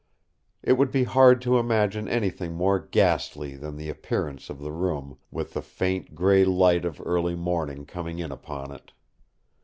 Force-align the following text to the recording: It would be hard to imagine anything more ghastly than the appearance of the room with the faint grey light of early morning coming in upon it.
It 0.63 0.79
would 0.79 0.89
be 0.89 1.03
hard 1.03 1.43
to 1.43 1.59
imagine 1.59 2.07
anything 2.07 2.55
more 2.55 2.79
ghastly 2.79 3.55
than 3.55 3.75
the 3.75 3.87
appearance 3.87 4.49
of 4.49 4.57
the 4.57 4.71
room 4.71 5.19
with 5.29 5.53
the 5.53 5.61
faint 5.61 6.15
grey 6.15 6.43
light 6.43 6.85
of 6.85 6.99
early 7.05 7.35
morning 7.35 7.85
coming 7.85 8.17
in 8.17 8.31
upon 8.31 8.71
it. 8.71 8.93